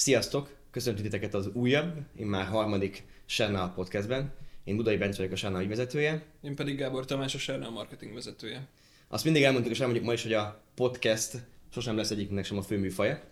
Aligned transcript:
Sziasztok! 0.00 0.56
Köszöntünk 0.70 1.06
titeket 1.06 1.34
az 1.34 1.46
újabb, 1.52 1.96
én 2.16 2.26
már 2.26 2.46
harmadik 2.46 3.04
Sernal 3.26 3.72
podcastben. 3.72 4.32
Én 4.64 4.76
Budai 4.76 4.96
Bence 4.96 5.16
vagyok 5.16 5.32
a 5.32 5.36
Sernal 5.36 5.62
ügyvezetője. 5.62 6.22
Én 6.42 6.54
pedig 6.54 6.76
Gábor 6.76 7.04
Tamás, 7.04 7.34
a 7.34 7.38
Sernal 7.38 7.70
marketing 7.70 8.14
vezetője. 8.14 8.68
Azt 9.08 9.24
mindig 9.24 9.42
elmondtuk, 9.42 9.72
és 9.72 9.78
elmondjuk 9.78 10.06
ma 10.06 10.12
is, 10.12 10.22
hogy 10.22 10.32
a 10.32 10.62
podcast 10.74 11.46
sosem 11.72 11.96
lesz 11.96 12.10
egyiknek 12.10 12.44
sem 12.44 12.58
a 12.58 12.62
főműfaja. 12.62 13.22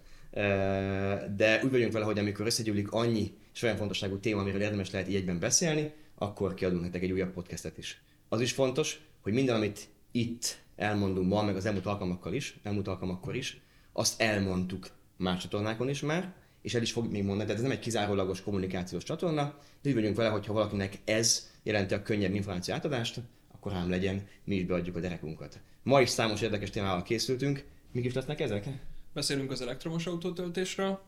De 1.37 1.61
úgy 1.65 1.71
vagyunk 1.71 1.93
vele, 1.93 2.04
hogy 2.04 2.19
amikor 2.19 2.46
összegyűlik 2.46 2.92
annyi 2.92 3.32
és 3.54 3.62
olyan 3.62 3.76
fontosságú 3.76 4.19
téma, 4.19 4.40
amiről 4.40 4.60
érdemes 4.60 4.90
lehet 4.90 5.08
így 5.08 5.14
egyben 5.14 5.38
beszélni, 5.38 5.92
akkor 6.14 6.54
kiadunk 6.54 6.82
nektek 6.82 7.03
egy 7.03 7.12
újabb 7.12 7.32
podcastet 7.32 7.78
is. 7.78 8.03
Az 8.28 8.40
is 8.40 8.53
fontos, 8.53 9.00
hogy 9.21 9.32
minden, 9.32 9.54
amit 9.54 9.88
itt 10.10 10.58
elmondunk 10.76 11.28
ma, 11.28 11.42
meg 11.42 11.56
az 11.56 11.66
elmúlt 11.66 11.87
alkalmakkal 11.87 12.35
is, 12.35 12.58
elmúlt 12.62 12.88
alkalmakkor 12.88 13.37
is, 13.37 13.60
azt 13.92 14.21
elmondtuk 14.21 14.87
más 15.16 15.42
csatornákon 15.42 15.88
is 15.88 16.00
már, 16.00 16.34
és 16.62 16.75
el 16.75 16.83
is 16.83 16.93
fogjuk 16.93 17.12
még 17.12 17.23
mondani, 17.23 17.45
tehát 17.45 17.56
ez 17.62 17.69
nem 17.69 17.77
egy 17.77 17.83
kizárólagos 17.84 18.42
kommunikációs 18.42 19.02
csatorna, 19.05 19.59
de 19.82 19.88
úgy 19.88 19.95
vagyunk 19.95 20.16
vele, 20.16 20.28
hogy 20.28 20.46
ha 20.46 20.52
valakinek 20.52 20.98
ez 21.05 21.51
jelenti 21.62 21.95
a 21.95 22.02
könnyebb 22.02 22.34
információ 22.34 22.74
átadást, 22.74 23.20
akkor 23.52 23.73
ám 23.73 23.91
legyen, 23.91 24.27
mi 24.45 24.55
is 24.55 24.65
beadjuk 24.65 24.96
a 24.96 25.01
derekunkat. 25.01 25.60
Ma 25.82 26.01
is 26.01 26.09
számos 26.09 26.42
érdekes 26.42 26.70
témával 26.70 27.02
készültünk, 27.02 27.65
mik 27.92 28.05
is 28.05 28.15
lesznek 28.15 28.41
ezek? 28.41 28.66
Beszélünk 29.15 29.51
az 29.51 29.60
elektromos 29.60 30.06
autótöltésről, 30.06 31.01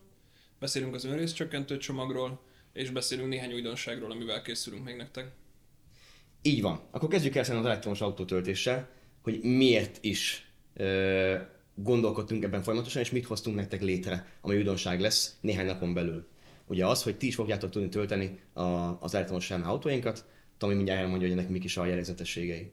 beszélünk 0.59 0.95
az 0.95 1.05
önrészcsökkentő 1.05 1.77
csomagról, 1.77 2.41
és 2.73 2.91
beszélünk 2.91 3.29
néhány 3.29 3.52
újdonságról, 3.52 4.10
amivel 4.10 4.43
készülünk 4.43 4.85
még 4.85 4.96
nektek. 4.96 5.30
Így 6.43 6.62
van. 6.62 6.80
Akkor 6.91 7.09
kezdjük 7.09 7.35
el 7.35 7.43
az 7.43 7.65
elektromos 7.65 8.01
autótöltéssel, 8.01 8.88
hogy 9.23 9.41
miért 9.43 9.98
is 10.01 10.51
gondolkodtunk 11.74 12.45
ebben 12.45 12.62
folyamatosan, 12.62 13.02
és 13.02 13.10
mit 13.10 13.27
hoztunk 13.27 13.56
nektek 13.56 13.83
létre, 13.83 14.27
ami 14.41 14.56
újdonság 14.56 15.01
lesz 15.01 15.37
néhány 15.41 15.66
napon 15.66 15.95
belül. 15.95 16.27
Ugye 16.66 16.87
az, 16.87 17.02
hogy 17.02 17.16
ti 17.16 17.27
is 17.27 17.34
fogjátok 17.34 17.70
tudni 17.70 17.88
tölteni 17.88 18.38
a, 18.52 18.62
az 19.01 19.15
elektromos 19.15 19.45
sárna 19.45 19.68
autóinkat, 19.68 20.24
Tomi 20.60 20.74
mindjárt 20.74 21.01
elmondja, 21.01 21.29
hogy 21.29 21.38
ennek 21.38 21.51
mik 21.51 21.65
is 21.65 21.76
a 21.76 21.87
jellegzetességei. 21.87 22.73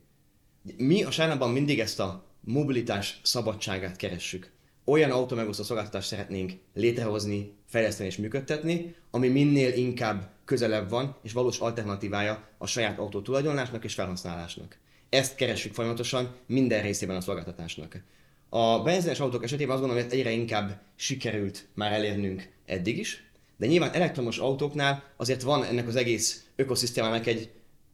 Mi 0.78 1.03
a 1.03 1.12
sárnában 1.12 1.52
mindig 1.52 1.80
ezt 1.80 2.00
a 2.00 2.25
mobilitás 2.40 3.20
szabadságát 3.23 3.95
keressük. 3.95 4.52
Olyan 4.86 5.12
autómegosztó 5.12 5.64
szolgáltatást 5.64 6.08
szeretnénk 6.08 6.53
létrehozni, 6.73 7.53
fejleszteni 7.66 8.09
és 8.09 8.18
működtetni, 8.18 8.95
ami 9.12 9.28
minél 9.28 9.73
inkább 9.73 10.31
közelebb 10.45 10.90
van, 10.90 11.16
és 11.23 11.34
valós 11.34 11.59
alternatívája 11.59 12.48
a 12.58 12.68
saját 12.68 13.00
autó 13.00 13.22
tulajdonlásnak 13.22 13.84
és 13.84 13.94
felhasználásnak. 13.94 14.78
Ezt 15.09 15.36
keressük 15.36 15.73
folyamatosan 15.73 16.36
minden 16.45 16.81
részében 16.81 17.16
a 17.16 17.22
szolgáltatásnak. 17.22 18.03
A 18.50 18.80
benzines 18.80 19.20
autók 19.20 19.44
esetében 19.44 19.76
azt 19.76 19.81
gondolom, 19.81 20.03
hogy 20.03 20.14
egyre 20.17 20.31
inkább 20.31 20.81
sikerült 20.95 21.67
már 21.73 21.92
elérnünk 21.92 22.50
eddig 22.66 22.98
is, 22.98 23.23
de 23.58 23.66
nyilván 23.66 23.94
elektromos 23.94 24.38
autóknál 24.38 25.03
azért 25.17 25.42
van 25.42 25.64
ennek 25.64 25.88
az 25.88 25.95
egész 25.95 26.45
ökoszisztémának 26.56 27.25
egy 27.25 27.52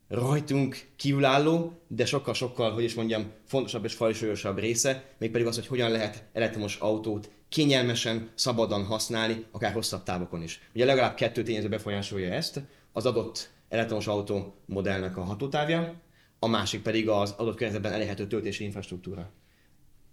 rajtunk 0.07 0.87
kívülálló, 0.95 1.73
de 1.87 2.05
sokkal-sokkal, 2.05 2.71
hogy 2.71 2.83
is 2.83 2.93
mondjam, 2.93 3.31
fontosabb 3.45 3.83
és 3.83 3.93
fajsúlyosabb 3.93 4.59
része, 4.59 5.03
mégpedig 5.17 5.47
az, 5.47 5.55
hogy 5.55 5.67
hogyan 5.67 5.91
lehet 5.91 6.23
elektromos 6.33 6.75
autót 6.75 7.29
kényelmesen, 7.49 8.29
szabadon 8.35 8.85
használni, 8.85 9.45
akár 9.51 9.73
hosszabb 9.73 10.03
távokon 10.03 10.43
is. 10.43 10.61
Ugye 10.75 10.85
legalább 10.85 11.15
kettő 11.15 11.43
tényező 11.43 11.69
befolyásolja 11.69 12.33
ezt, 12.33 12.61
az 12.91 13.05
adott 13.05 13.49
elektromos 13.69 14.07
autó 14.07 14.55
modellnek 14.65 15.17
a 15.17 15.23
hatótávja, 15.23 16.01
a 16.39 16.47
másik 16.47 16.81
pedig 16.81 17.09
az 17.09 17.33
adott 17.37 17.55
környezetben 17.55 17.93
elérhető 17.93 18.27
töltési 18.27 18.63
infrastruktúra 18.63 19.31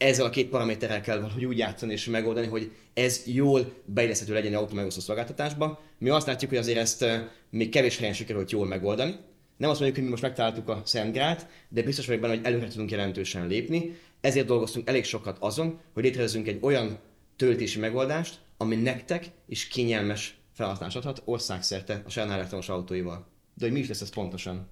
ezzel 0.00 0.26
a 0.26 0.30
két 0.30 0.48
paraméterrel 0.48 1.00
kell 1.00 1.20
valahogy 1.20 1.44
úgy 1.44 1.58
játszani 1.58 1.92
és 1.92 2.04
megoldani, 2.04 2.46
hogy 2.46 2.70
ez 2.94 3.22
jól 3.26 3.72
beilleszthető 3.84 4.32
legyen 4.32 4.54
autó 4.54 4.74
megosztó 4.74 5.00
szolgáltatásba. 5.00 5.80
Mi 5.98 6.08
azt 6.08 6.26
látjuk, 6.26 6.50
hogy 6.50 6.58
azért 6.58 6.78
ezt 6.78 7.02
eh, 7.02 7.22
még 7.50 7.68
kevés 7.68 7.98
helyen 7.98 8.14
sikerült 8.14 8.50
jól 8.50 8.66
megoldani. 8.66 9.10
Nem 9.56 9.70
azt 9.70 9.80
mondjuk, 9.80 9.94
hogy 9.94 10.04
mi 10.04 10.10
most 10.10 10.22
megtaláltuk 10.22 10.68
a 10.68 10.82
Szentgrát, 10.84 11.48
de 11.68 11.82
biztos 11.82 12.06
vagyok 12.06 12.20
benne, 12.20 12.34
hogy 12.34 12.44
előre 12.44 12.68
tudunk 12.68 12.90
jelentősen 12.90 13.46
lépni. 13.46 13.98
Ezért 14.20 14.46
dolgoztunk 14.46 14.88
elég 14.88 15.04
sokat 15.04 15.36
azon, 15.40 15.80
hogy 15.92 16.02
létrehozzunk 16.02 16.48
egy 16.48 16.58
olyan 16.60 16.98
töltési 17.36 17.78
megoldást, 17.78 18.38
ami 18.56 18.76
nektek 18.76 19.30
is 19.46 19.68
kényelmes 19.68 20.38
felhasználást 20.52 20.96
adhat 20.96 21.22
országszerte 21.24 22.02
a 22.06 22.10
Sernál 22.10 22.36
elektromos 22.36 22.68
autóival. 22.68 23.26
De 23.54 23.64
hogy 23.64 23.74
mi 23.74 23.80
is 23.80 23.88
lesz 23.88 24.00
ez 24.00 24.10
pontosan? 24.10 24.68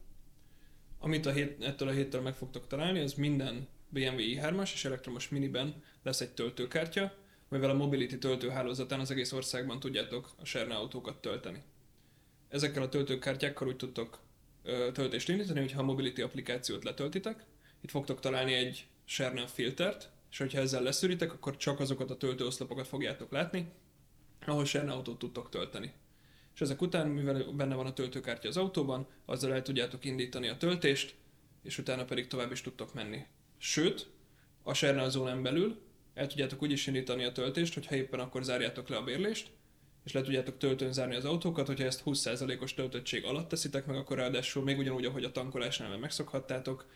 Amit 0.99 1.27
a 1.27 1.33
hét, 1.33 1.65
ettől 1.65 1.89
a 1.89 1.93
héttől 1.93 2.21
meg 2.21 2.35
fogtok 2.35 2.67
találni, 2.67 3.01
az 3.01 3.15
minden 3.15 3.69
BMW 3.89 4.19
i3-as 4.19 4.73
és 4.73 4.85
elektromos 4.85 5.29
miniben 5.29 5.83
lesz 6.03 6.21
egy 6.21 6.31
töltőkártya, 6.31 7.15
mivel 7.49 7.71
a 7.71 7.75
Mobility 7.75 8.19
töltőhálózatán 8.19 9.01
az 9.01 9.11
egész 9.11 9.33
országban 9.33 9.81
tudjátok 9.81 10.31
a 10.37 10.45
Serna 10.45 10.79
autókat 10.79 11.21
tölteni. 11.21 11.63
Ezekkel 12.49 12.83
a 12.83 12.89
töltőkártyákkal 12.89 13.69
úgy 13.69 13.77
tudtok 13.77 14.19
ö, 14.63 14.89
töltést 14.93 15.29
indítani, 15.29 15.61
hogyha 15.61 15.81
a 15.81 15.85
Mobility 15.85 16.21
applikációt 16.21 16.85
letöltitek, 16.85 17.45
itt 17.81 17.91
fogtok 17.91 18.21
találni 18.21 18.53
egy 18.53 18.87
Serna 19.05 19.47
filtert, 19.47 20.11
és 20.31 20.39
hogyha 20.39 20.61
ezzel 20.61 20.83
leszűritek, 20.83 21.33
akkor 21.33 21.57
csak 21.57 21.81
azokat 21.81 22.11
a 22.11 22.17
töltőoszlopokat 22.17 22.87
fogjátok 22.87 23.31
látni, 23.31 23.73
ahol 24.47 24.65
Serna 24.65 24.95
autót 24.95 25.19
tudtok 25.19 25.49
tölteni. 25.49 25.93
És 26.55 26.61
ezek 26.61 26.83
után, 26.83 27.09
mivel 27.09 27.45
benne 27.45 27.75
van 27.75 27.87
a 27.87 27.93
töltőkártya 27.93 28.49
az 28.49 28.57
autóban, 28.57 29.07
azzal 29.25 29.53
el 29.53 29.63
tudjátok 29.63 30.05
indítani 30.05 30.49
a 30.49 30.57
töltést, 30.57 31.15
és 31.63 31.79
utána 31.79 32.05
pedig 32.05 32.27
tovább 32.27 32.53
is 32.53 32.61
tudtok 32.61 32.95
menni. 32.95 33.27
Sőt, 33.59 34.07
a 34.63 34.75
Sernal 34.75 35.11
zónán 35.11 35.43
belül 35.43 35.81
el 36.15 36.27
tudjátok 36.27 36.63
úgy 36.63 36.71
is 36.71 36.87
indítani 36.87 37.25
a 37.25 37.33
töltést, 37.33 37.75
hogyha 37.75 37.95
éppen 37.95 38.21
akkor 38.21 38.43
zárjátok 38.43 38.89
le 38.89 38.97
a 38.97 39.03
bérlést, 39.03 39.51
és 40.05 40.13
le 40.13 40.23
tudjátok 40.23 40.59
töltőn 40.59 40.93
zárni 40.93 41.15
az 41.15 41.25
autókat, 41.25 41.67
hogyha 41.67 41.85
ezt 41.85 42.03
20%-os 42.05 42.75
töltöttség 42.75 43.25
alatt 43.25 43.49
teszitek 43.49 43.87
meg, 43.87 43.97
akkor 43.97 44.17
ráadásul 44.17 44.63
még 44.63 44.79
ugyanúgy, 44.79 45.05
ahogy 45.05 45.25
a 45.25 45.33
tankolásnál 45.33 45.99
megszokhattátok, 45.99 46.87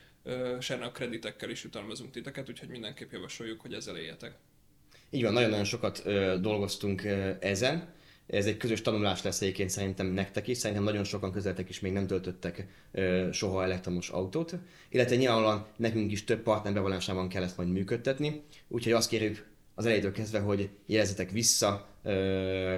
Sernal 0.61 0.93
kreditekkel 0.93 1.51
is 1.51 1.62
jutalmazunk 1.62 2.11
titeket, 2.11 2.49
úgyhogy 2.49 2.69
mindenképp 2.69 3.12
javasoljuk, 3.12 3.61
hogy 3.61 3.72
ezzel 3.75 3.97
éljetek. 3.97 4.34
Így 5.11 5.22
van, 5.22 5.33
nagyon-nagyon 5.33 5.65
sokat 5.65 6.03
ö, 6.05 6.37
dolgoztunk 6.41 7.05
ö, 7.05 7.31
ezen 7.41 7.95
ez 8.38 8.47
egy 8.47 8.56
közös 8.56 8.82
tanulás 8.82 9.22
lesz 9.22 9.41
egyébként 9.41 9.70
szerintem 9.70 10.06
nektek 10.06 10.48
is, 10.48 10.59
szerintem 10.59 10.84
nagyon 10.84 11.04
sokan 11.04 11.32
közeletek 11.32 11.69
is 11.69 11.81
még 11.81 11.93
nem 11.93 12.06
töltöttek 12.06 12.66
ö, 12.93 13.28
soha 13.32 13.62
elektromos 13.62 14.09
autót, 14.09 14.54
illetve 14.88 15.16
nyilvánvalóan 15.16 15.66
nekünk 15.76 16.12
is 16.12 16.25
több 16.25 16.42
partner 16.42 16.72
bevonásában 16.72 17.28
kell 17.28 17.42
ezt 17.42 17.56
majd 17.56 17.69
működtetni, 17.69 18.42
úgyhogy 18.69 18.92
azt 18.92 19.09
kérjük 19.09 19.50
az 19.75 19.84
elejétől 19.84 20.12
kezdve, 20.12 20.38
hogy 20.38 20.69
jelezzetek 20.87 21.31
vissza, 21.31 21.88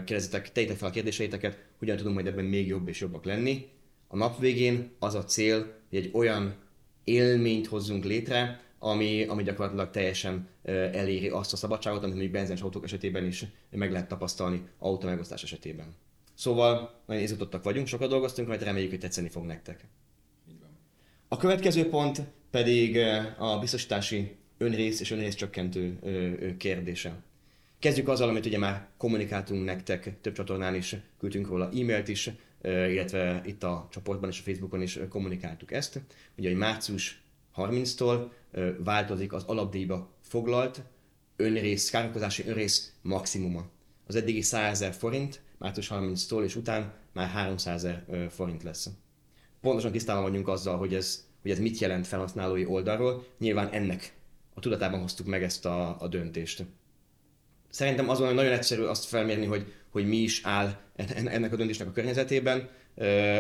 kérdezzetek, 0.04 0.53
tegyétek 0.53 0.76
fel 0.76 0.88
a 0.88 0.93
kérdéseiteket, 0.93 1.59
hogyan 1.78 1.97
tudunk 1.97 2.14
majd 2.14 2.26
ebben 2.26 2.44
még 2.44 2.66
jobb 2.66 2.88
és 2.88 3.00
jobbak 3.00 3.25
lenni. 3.25 3.69
A 4.09 4.16
nap 4.16 4.41
végén 4.41 4.91
az 4.98 5.14
a 5.14 5.25
cél, 5.25 5.59
hogy 5.88 5.98
egy 5.98 6.10
olyan 6.12 6.54
élményt 7.04 7.66
hozzunk 7.66 8.04
létre, 8.04 8.60
ami, 8.84 9.25
ami 9.25 9.43
gyakorlatilag 9.43 9.91
teljesen 9.91 10.49
eléri 10.93 11.28
azt 11.28 11.53
a 11.53 11.56
szabadságot, 11.56 12.05
amit 12.05 12.17
még 12.17 12.31
benzines 12.31 12.61
autók 12.61 12.84
esetében 12.84 13.25
is 13.25 13.45
meg 13.71 13.93
lehet 13.93 14.09
tapasztalni 14.09 14.62
autómegosztás 14.78 15.43
esetében. 15.43 15.95
Szóval 16.34 17.00
nagyon 17.06 17.23
izgatottak 17.23 17.65
vagyunk, 17.65 17.87
sokat 17.87 18.09
dolgoztunk, 18.09 18.49
majd 18.49 18.62
reméljük, 18.62 18.91
hogy 18.91 19.00
tetszeni 19.00 19.28
fog 19.28 19.44
nektek. 19.44 19.84
A 21.28 21.37
következő 21.37 21.89
pont 21.89 22.23
pedig 22.50 22.99
a 23.39 23.59
biztosítási 23.59 24.37
önrész 24.59 25.00
és 25.00 25.11
önrész 25.11 25.34
csökkentő 25.34 25.99
kérdése. 26.59 27.23
Kezdjük 27.78 28.09
azzal, 28.09 28.28
amit 28.28 28.47
ugye 28.47 28.59
már 28.59 28.89
kommunikáltunk 28.97 29.65
nektek, 29.65 30.21
több 30.21 30.34
csatornán 30.34 30.75
is 30.75 30.97
küldtünk 31.19 31.49
róla 31.49 31.65
e-mailt 31.65 32.09
is, 32.09 32.31
illetve 32.62 33.43
itt 33.47 33.62
a 33.62 33.89
csoportban 33.91 34.31
és 34.31 34.39
a 34.39 34.43
Facebookon 34.43 34.83
is 34.83 34.99
kommunikáltuk 35.09 35.73
ezt. 35.73 36.00
Ugye, 36.37 36.49
hogy 36.49 36.59
március 36.59 37.23
30-tól 37.56 38.31
változik 38.78 39.32
az 39.32 39.44
alapdíjba 39.44 40.10
foglalt 40.20 40.82
önrész, 41.37 41.91
kárkozási 41.91 42.47
önrész 42.47 42.92
maximuma. 43.03 43.65
Az 44.06 44.15
eddigi 44.15 44.41
100 44.41 44.70
ezer 44.70 44.92
forint, 44.92 45.42
március 45.59 45.91
30-tól 45.94 46.43
és 46.44 46.56
után 46.56 46.93
már 47.12 47.29
300 47.29 47.84
ezer 47.84 48.29
forint 48.31 48.62
lesz. 48.62 48.90
Pontosan 49.61 49.93
tisztában 49.93 50.23
vagyunk 50.23 50.49
azzal, 50.49 50.79
hogy 50.79 50.94
ez, 50.94 51.26
hogy 51.43 51.50
ez 51.50 51.58
mit 51.58 51.79
jelent 51.79 52.06
felhasználói 52.06 52.64
oldalról, 52.67 53.26
nyilván 53.38 53.69
ennek 53.69 54.14
a 54.55 54.61
tudatában 54.61 55.00
hoztuk 55.00 55.26
meg 55.26 55.43
ezt 55.43 55.67
a, 55.67 56.00
a 56.00 56.08
döntést. 56.08 56.64
Szerintem 57.70 58.08
azon, 58.08 58.26
hogy 58.26 58.34
nagyon 58.34 58.52
egyszerű 58.52 58.82
azt 58.82 59.05
felmérni, 59.05 59.46
hogy, 59.46 59.73
hogy 59.88 60.08
mi 60.08 60.17
is 60.17 60.40
áll 60.44 60.76
ennek 61.14 61.52
a 61.52 61.56
döntésnek 61.56 61.88
a 61.88 61.93
környezetében, 61.93 62.69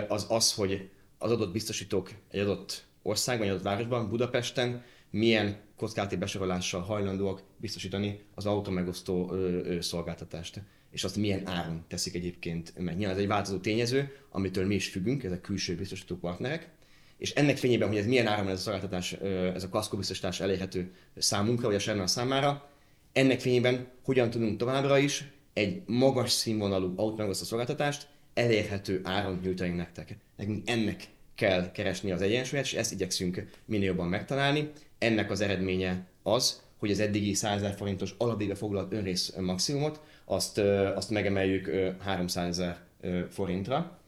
az 0.08 0.26
az, 0.28 0.54
hogy 0.54 0.90
az 1.18 1.30
adott 1.30 1.52
biztosítók 1.52 2.10
egy 2.30 2.40
adott 2.40 2.84
országban, 3.02 3.46
egy 3.46 3.52
adott 3.52 3.64
városban, 3.64 4.08
Budapesten 4.08 4.82
milyen 5.14 5.56
kockázati 5.76 6.16
besorolással 6.16 6.80
hajlandóak 6.80 7.42
biztosítani 7.56 8.20
az 8.34 8.46
automegosztó 8.46 9.32
szolgáltatást. 9.80 10.60
És 10.90 11.04
azt 11.04 11.16
milyen 11.16 11.46
áron 11.48 11.84
teszik 11.88 12.14
egyébként 12.14 12.72
meg. 12.78 12.96
Nyilván 12.96 13.16
ez 13.16 13.22
egy 13.22 13.28
változó 13.28 13.58
tényező, 13.58 14.16
amitől 14.30 14.66
mi 14.66 14.74
is 14.74 14.88
függünk, 14.88 15.24
ezek 15.24 15.40
külső 15.40 15.74
biztosító 15.74 16.16
partnerek. 16.16 16.68
És 17.16 17.32
ennek 17.32 17.56
fényében, 17.56 17.88
hogy 17.88 17.96
ez 17.96 18.06
milyen 18.06 18.26
áron 18.26 18.48
ez 18.48 18.58
a 18.58 18.62
szolgáltatás, 18.62 19.12
ez 19.54 19.64
a 19.64 19.68
kaszkó 19.68 19.96
biztosítás 19.96 20.40
elérhető 20.40 20.94
számunkra, 21.16 21.66
vagy 21.66 21.76
a 21.76 21.78
Sernal 21.78 22.06
számára, 22.06 22.70
ennek 23.12 23.40
fényében 23.40 23.86
hogyan 24.04 24.30
tudunk 24.30 24.58
továbbra 24.58 24.98
is 24.98 25.24
egy 25.52 25.82
magas 25.86 26.30
színvonalú 26.30 26.92
autómegosztó 26.96 27.44
szolgáltatást 27.44 28.08
elérhető 28.34 29.00
áron 29.02 29.40
nyújtani 29.42 29.70
nektek. 29.70 30.16
Nekünk 30.36 30.68
ennek 30.68 31.08
kell 31.34 31.70
keresni 31.72 32.10
az 32.10 32.22
egyensúlyát, 32.22 32.64
és 32.64 32.74
ezt 32.74 32.92
igyekszünk 32.92 33.46
minél 33.64 33.86
jobban 33.86 34.08
megtalálni. 34.08 34.70
Ennek 34.98 35.30
az 35.30 35.40
eredménye 35.40 36.06
az, 36.22 36.62
hogy 36.76 36.90
az 36.90 37.00
eddigi 37.00 37.34
100 37.34 37.60
000 37.60 37.74
forintos 37.74 38.14
alapdíjra 38.18 38.54
foglalt 38.54 38.92
önrész 38.92 39.34
maximumot, 39.36 40.00
azt, 40.24 40.58
azt 40.94 41.10
megemeljük 41.10 41.70
300 42.02 42.58
ezer 42.58 42.82
forintra. 43.30 43.98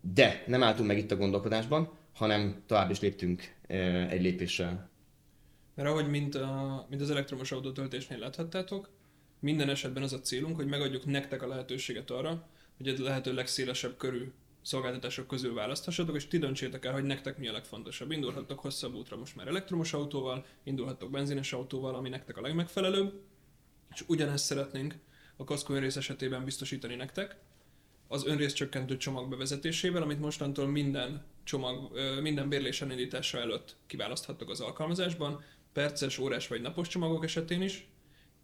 De 0.00 0.42
nem 0.46 0.62
álltunk 0.62 0.88
meg 0.88 0.98
itt 0.98 1.10
a 1.10 1.16
gondolkodásban, 1.16 1.90
hanem 2.14 2.62
tovább 2.66 2.90
is 2.90 3.00
léptünk 3.00 3.54
egy 4.08 4.22
lépéssel. 4.22 4.88
Mert 5.74 5.88
ahogy 5.88 6.08
mint, 6.08 6.34
a, 6.34 6.86
mint 6.90 7.02
az 7.02 7.10
elektromos 7.10 7.52
autótöltésnél 7.52 8.18
láthattátok, 8.18 8.90
minden 9.40 9.68
esetben 9.68 10.02
az 10.02 10.12
a 10.12 10.20
célunk, 10.20 10.56
hogy 10.56 10.66
megadjuk 10.66 11.04
nektek 11.04 11.42
a 11.42 11.46
lehetőséget 11.46 12.10
arra, 12.10 12.48
hogy 12.76 12.88
a 12.88 13.02
lehető 13.02 13.34
legszélesebb 13.34 13.96
körű 13.96 14.32
szolgáltatások 14.66 15.26
közül 15.26 15.54
választhassatok, 15.54 16.16
és 16.16 16.26
ti 16.26 16.38
döntsétek 16.38 16.84
el, 16.84 16.92
hogy 16.92 17.04
nektek 17.04 17.38
mi 17.38 17.48
a 17.48 17.52
legfontosabb. 17.52 18.10
Indulhattok 18.10 18.60
hosszabb 18.60 18.94
útra 18.94 19.16
most 19.16 19.36
már 19.36 19.48
elektromos 19.48 19.92
autóval, 19.92 20.46
indulhattok 20.62 21.10
benzines 21.10 21.52
autóval, 21.52 21.94
ami 21.94 22.08
nektek 22.08 22.36
a 22.36 22.40
legmegfelelőbb, 22.40 23.20
és 23.90 24.04
ugyanezt 24.06 24.44
szeretnénk 24.44 24.94
a 25.36 25.44
kaszkó 25.44 25.74
önrész 25.74 25.96
esetében 25.96 26.44
biztosítani 26.44 26.94
nektek, 26.94 27.36
az 28.08 28.26
önrészcsökkentő 28.26 28.96
csomag 28.96 29.28
bevezetésével, 29.28 30.02
amit 30.02 30.20
mostantól 30.20 30.66
minden 30.66 31.24
csomag, 31.44 31.98
minden 32.20 32.48
bérlés 32.48 32.82
elindítása 32.82 33.38
előtt 33.38 33.76
kiválaszthattok 33.86 34.50
az 34.50 34.60
alkalmazásban, 34.60 35.44
perces, 35.72 36.18
órás 36.18 36.48
vagy 36.48 36.60
napos 36.60 36.88
csomagok 36.88 37.24
esetén 37.24 37.62
is, 37.62 37.88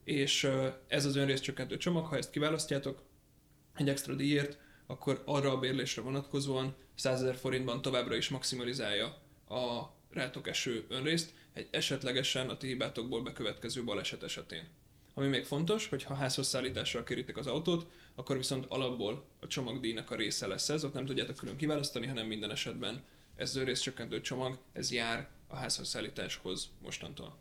és 0.04 0.48
ez 0.86 1.04
az 1.04 1.16
önrészcsökkentő 1.16 1.76
csomag, 1.76 2.06
ha 2.06 2.16
ezt 2.16 2.30
kiválasztjátok 2.30 3.02
egy 3.74 3.88
extra 3.88 4.14
díjért, 4.14 4.58
akkor 4.86 5.22
arra 5.24 5.50
a 5.50 5.58
bérlésre 5.58 6.02
vonatkozóan 6.02 6.74
100 6.94 7.22
ezer 7.22 7.36
forintban 7.36 7.82
továbbra 7.82 8.16
is 8.16 8.28
maximalizálja 8.28 9.06
a 9.48 9.92
rátok 10.10 10.48
eső 10.48 10.84
önrészt, 10.88 11.34
egy 11.52 11.68
esetlegesen 11.70 12.48
a 12.48 12.56
ti 12.56 12.66
hibátokból 12.66 13.22
bekövetkező 13.22 13.84
baleset 13.84 14.22
esetén. 14.22 14.68
Ami 15.14 15.26
még 15.26 15.44
fontos, 15.44 15.88
hogy 15.88 16.02
ha 16.02 16.14
házhoz 16.14 16.46
szállítással 16.46 17.02
kéritek 17.02 17.36
az 17.36 17.46
autót, 17.46 17.86
akkor 18.14 18.36
viszont 18.36 18.66
alapból 18.68 19.24
a 19.40 19.46
csomagdíjnak 19.46 20.10
a 20.10 20.14
része 20.16 20.46
lesz 20.46 20.68
ez, 20.68 20.84
ott 20.84 20.94
nem 20.94 21.06
tudjátok 21.06 21.36
külön 21.36 21.56
kiválasztani, 21.56 22.06
hanem 22.06 22.26
minden 22.26 22.50
esetben 22.50 23.04
ez 23.36 23.80
csökkentő 23.80 24.20
csomag, 24.20 24.58
ez 24.72 24.92
jár 24.92 25.28
a 25.46 25.56
házhoz 25.56 25.88
szállításhoz 25.88 26.70
mostantól. 26.82 27.36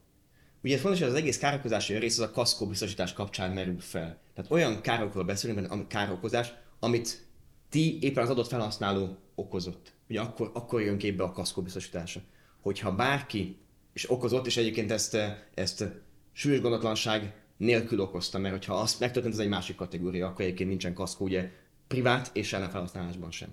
Ugye 0.63 0.77
fontos, 0.77 0.99
hogy 0.99 1.09
az 1.09 1.15
egész 1.15 1.37
károkozási 1.37 1.97
rész 1.97 2.17
az 2.19 2.27
a 2.27 2.31
kaszkó 2.31 2.67
biztosítás 2.67 3.13
kapcsán 3.13 3.51
merül 3.51 3.79
fel. 3.79 4.19
Tehát 4.33 4.51
olyan 4.51 4.81
károkról 4.81 5.23
beszélünk, 5.23 5.71
a 5.71 5.87
károkozás, 5.87 6.53
amit 6.79 7.25
ti 7.71 7.97
éppen 8.01 8.23
az 8.23 8.29
adott 8.29 8.47
felhasználó 8.47 9.17
okozott. 9.35 9.93
Ugye 10.09 10.19
akkor, 10.19 10.51
akkor 10.53 10.81
jön 10.81 10.97
képbe 10.97 11.23
a 11.23 11.31
kaszkó 11.31 11.61
biztosítása. 11.61 12.21
Hogyha 12.61 12.95
bárki 12.95 13.57
és 13.93 14.11
okozott, 14.11 14.45
és 14.45 14.57
egyébként 14.57 14.91
ezt, 14.91 15.17
ezt 15.53 15.85
súlyos 16.31 16.61
gondotlanság 16.61 17.33
nélkül 17.57 17.99
okozta, 17.99 18.37
mert 18.37 18.53
hogyha 18.53 18.73
azt 18.73 18.99
megtörtént, 18.99 19.33
ez 19.33 19.39
egy 19.39 19.47
másik 19.47 19.75
kategória, 19.75 20.27
akkor 20.27 20.45
egyébként 20.45 20.69
nincsen 20.69 20.93
kaszkó, 20.93 21.25
ugye 21.25 21.51
privát 21.87 22.29
és 22.33 22.53
ellenfelhasználásban 22.53 23.31
sem. 23.31 23.49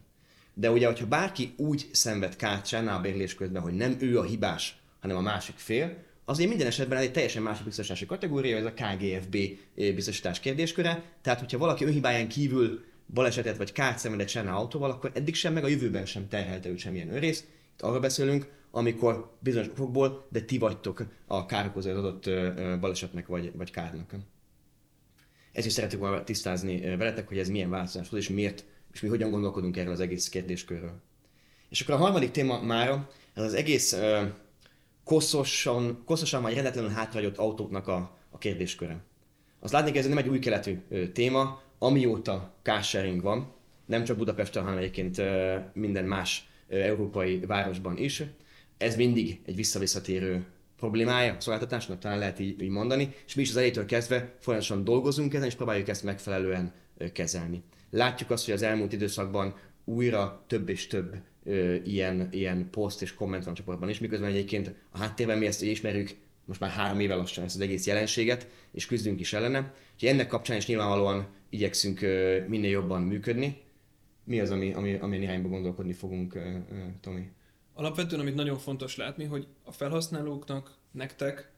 De 0.54 0.70
ugye, 0.70 0.86
hogyha 0.86 1.06
bárki 1.06 1.54
úgy 1.56 1.88
szenved 1.92 2.36
kárt 2.36 3.00
bérlés 3.02 3.34
közben, 3.34 3.62
hogy 3.62 3.74
nem 3.74 3.96
ő 4.00 4.18
a 4.18 4.22
hibás, 4.22 4.78
hanem 5.00 5.16
a 5.16 5.20
másik 5.20 5.56
fél, 5.56 5.96
azért 6.24 6.48
minden 6.48 6.66
esetben 6.66 6.98
egy 6.98 7.12
teljesen 7.12 7.42
másik 7.42 7.64
biztosítási 7.64 8.06
kategória, 8.06 8.56
ez 8.56 8.64
a 8.64 8.72
KGFB 8.72 9.36
biztosítás 9.74 10.40
kérdésköre. 10.40 11.02
Tehát, 11.22 11.38
hogyha 11.38 11.58
valaki 11.58 11.84
önhibáján 11.84 12.28
kívül 12.28 12.84
balesetet 13.14 13.56
vagy 13.56 13.72
kárt 13.72 13.98
szenvedett 13.98 14.28
Sárnál 14.28 14.56
autóval, 14.56 14.90
akkor 14.90 15.10
eddig 15.14 15.34
sem, 15.34 15.52
meg 15.52 15.64
a 15.64 15.68
jövőben 15.68 16.06
sem 16.06 16.28
terhelte 16.28 16.68
őt 16.68 16.78
semmilyen 16.78 17.14
önrész. 17.14 17.44
Itt 17.72 17.82
arról 17.82 18.00
beszélünk, 18.00 18.52
amikor 18.70 19.36
bizonyos 19.40 19.68
okokból, 19.68 20.26
de 20.30 20.40
ti 20.40 20.58
vagytok 20.58 21.06
a 21.26 21.46
károkozó 21.46 21.90
az 21.90 21.96
adott 21.96 22.30
balesetnek 22.80 23.26
vagy, 23.26 23.52
vagy 23.56 23.70
kárnak. 23.70 24.14
Ezt 25.52 25.66
is 25.66 25.72
szeretük 25.72 26.00
volna 26.00 26.24
tisztázni 26.24 26.96
veletek, 26.96 27.28
hogy 27.28 27.38
ez 27.38 27.48
milyen 27.48 27.70
változás 27.70 28.12
és 28.12 28.28
miért, 28.28 28.64
és 28.92 29.00
mi 29.00 29.08
hogyan 29.08 29.30
gondolkodunk 29.30 29.76
erről 29.76 29.92
az 29.92 30.00
egész 30.00 30.28
kérdéskörről. 30.28 31.00
És 31.68 31.80
akkor 31.80 31.94
a 31.94 31.98
harmadik 31.98 32.30
téma 32.30 32.60
mára, 32.60 33.10
ez 33.34 33.42
az 33.42 33.54
egész 33.54 33.92
uh, 33.92 34.22
koszosan, 35.04 36.02
koszosan 36.04 36.42
vagy 36.42 36.54
rendetlenül 36.54 36.90
hátragyott 36.90 37.36
autóknak 37.36 37.88
a, 37.88 38.18
a 38.30 38.38
kérdésköre. 38.38 39.00
Az 39.60 39.72
látni, 39.72 39.98
ez 39.98 40.06
nem 40.06 40.18
egy 40.18 40.28
új 40.28 40.38
keletű 40.38 40.78
uh, 40.88 41.12
téma, 41.12 41.62
amióta 41.78 42.54
carsharing 42.62 43.22
van, 43.22 43.52
nem 43.86 44.04
csak 44.04 44.16
Budapesten, 44.16 44.62
hanem 44.62 44.78
egyébként 44.78 45.22
minden 45.72 46.04
más 46.04 46.48
európai 46.68 47.38
városban 47.38 47.96
is 47.96 48.22
ez 48.78 48.96
mindig 48.96 49.40
egy 49.46 49.56
visszavisszatérő 49.56 50.44
problémája 50.76 51.34
a 51.34 51.40
szolgáltatásnak, 51.40 51.98
talán 51.98 52.18
lehet 52.18 52.38
így, 52.38 52.62
így 52.62 52.68
mondani, 52.68 53.14
és 53.26 53.34
mi 53.34 53.42
is 53.42 53.48
az 53.48 53.56
elejétől 53.56 53.84
kezdve 53.84 54.34
folyamatosan 54.38 54.84
dolgozunk 54.84 55.34
ezen, 55.34 55.46
és 55.46 55.54
próbáljuk 55.54 55.88
ezt 55.88 56.04
megfelelően 56.04 56.72
kezelni. 57.12 57.62
Látjuk 57.90 58.30
azt, 58.30 58.44
hogy 58.44 58.54
az 58.54 58.62
elmúlt 58.62 58.92
időszakban 58.92 59.54
újra 59.84 60.44
több 60.46 60.68
és 60.68 60.86
több 60.86 61.16
ilyen, 61.84 62.28
ilyen 62.30 62.70
poszt 62.70 63.02
és 63.02 63.14
komment 63.14 63.44
van 63.44 63.54
csoportban 63.54 63.88
is, 63.88 63.98
miközben 63.98 64.30
egyébként 64.30 64.74
a 64.90 64.98
háttérben 64.98 65.38
mi 65.38 65.46
ezt 65.46 65.62
ismerjük 65.62 66.10
most 66.48 66.60
már 66.60 66.70
három 66.70 67.00
éve 67.00 67.14
lassan 67.14 67.44
ezt 67.44 67.54
az 67.54 67.60
egész 67.60 67.86
jelenséget, 67.86 68.48
és 68.72 68.86
küzdünk 68.86 69.20
is 69.20 69.32
ellene. 69.32 69.74
Úgyhogy 69.94 70.08
ennek 70.08 70.26
kapcsán 70.26 70.56
is 70.56 70.66
nyilvánvalóan 70.66 71.26
igyekszünk 71.48 72.00
minél 72.46 72.70
jobban 72.70 73.02
működni. 73.02 73.60
Mi 74.24 74.40
az, 74.40 74.50
ami, 74.50 74.72
ami, 74.72 74.94
ami 74.94 75.16
irányba 75.16 75.48
gondolkodni 75.48 75.92
fogunk, 75.92 76.38
Tomi? 77.00 77.30
Alapvetően, 77.74 78.20
amit 78.20 78.34
nagyon 78.34 78.58
fontos 78.58 78.96
látni, 78.96 79.24
hogy 79.24 79.46
a 79.64 79.72
felhasználóknak, 79.72 80.74
nektek, 80.90 81.50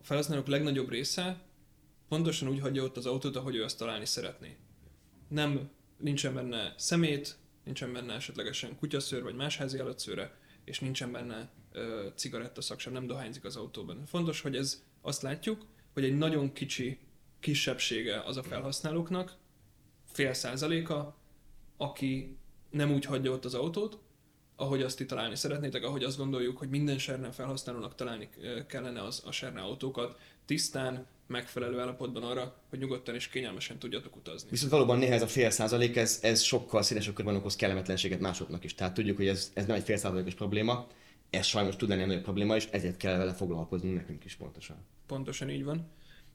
a 0.00 0.04
felhasználók 0.04 0.46
legnagyobb 0.46 0.90
része 0.90 1.40
pontosan 2.08 2.48
úgy 2.48 2.60
hagyja 2.60 2.82
ott 2.82 2.96
az 2.96 3.06
autót, 3.06 3.36
ahogy 3.36 3.56
ő 3.56 3.62
azt 3.62 3.78
találni 3.78 4.06
szeretné. 4.06 4.56
Nem, 5.28 5.70
nincsen 5.98 6.34
benne 6.34 6.74
szemét, 6.76 7.36
nincsen 7.64 7.92
benne 7.92 8.14
esetlegesen 8.14 8.76
kutyaszőr 8.76 9.22
vagy 9.22 9.34
más 9.34 9.56
házi 9.56 9.78
állatszőre, 9.78 10.36
és 10.64 10.80
nincsen 10.80 11.12
benne 11.12 11.50
cigarettaszak 12.14 12.80
sem, 12.80 12.92
nem 12.92 13.06
dohányzik 13.06 13.44
az 13.44 13.56
autóban. 13.56 14.02
Fontos, 14.06 14.40
hogy 14.40 14.56
ez 14.56 14.82
azt 15.00 15.22
látjuk, 15.22 15.66
hogy 15.92 16.04
egy 16.04 16.16
nagyon 16.16 16.52
kicsi 16.52 16.98
kisebbsége 17.40 18.20
az 18.20 18.36
a 18.36 18.42
felhasználóknak, 18.42 19.34
fél 20.12 20.32
százaléka, 20.32 21.16
aki 21.76 22.36
nem 22.70 22.92
úgy 22.92 23.04
hagyja 23.04 23.30
ott 23.30 23.44
az 23.44 23.54
autót, 23.54 23.98
ahogy 24.56 24.82
azt 24.82 25.00
itt 25.00 25.08
találni 25.08 25.36
szeretnétek, 25.36 25.84
ahogy 25.84 26.04
azt 26.04 26.16
gondoljuk, 26.16 26.58
hogy 26.58 26.68
minden 26.68 26.98
Serne 26.98 27.30
felhasználónak 27.30 27.94
találni 27.94 28.28
kellene 28.66 29.02
az 29.02 29.22
a 29.26 29.32
Serne 29.32 29.60
autókat, 29.60 30.18
tisztán, 30.46 31.06
megfelelő 31.26 31.80
állapotban 31.80 32.22
arra, 32.22 32.56
hogy 32.68 32.78
nyugodtan 32.78 33.14
és 33.14 33.28
kényelmesen 33.28 33.78
tudjatok 33.78 34.16
utazni. 34.16 34.50
Viszont 34.50 34.70
valóban 34.70 34.98
néha 34.98 35.12
ez 35.14 35.22
a 35.22 35.26
fél 35.26 35.50
százalék, 35.50 35.96
ez, 35.96 36.18
ez 36.22 36.40
sokkal 36.40 36.82
szélesebb 36.82 37.14
körben 37.14 37.36
okoz 37.36 37.56
kellemetlenséget 37.56 38.20
másoknak 38.20 38.64
is. 38.64 38.74
Tehát 38.74 38.94
tudjuk, 38.94 39.16
hogy 39.16 39.26
ez, 39.26 39.50
ez 39.54 39.66
nem 39.66 39.76
egy 39.76 39.82
fél 39.82 39.96
százalékos 39.96 40.34
probléma, 40.34 40.86
ez 41.32 41.46
sajnos 41.46 41.76
tud 41.76 41.88
lenni 41.88 42.14
egy 42.14 42.20
probléma, 42.20 42.56
és 42.56 42.68
ezért 42.70 42.96
kell 42.96 43.16
vele 43.16 43.32
foglalkozni 43.32 43.92
nekünk 43.92 44.24
is 44.24 44.34
pontosan. 44.34 44.76
Pontosan 45.06 45.50
így 45.50 45.64
van. 45.64 45.90